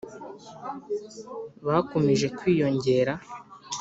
[1.67, 3.13] bakomeje kwiyongera